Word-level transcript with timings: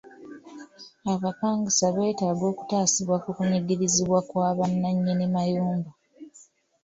Abapangisa 1.13 1.85
beetaaga 1.95 2.45
okutaasibwa 2.51 3.17
ku 3.23 3.29
kunyigirizibwa 3.37 4.19
kwa 4.29 4.49
bannanyini 4.57 5.25
mayumba. 5.35 5.91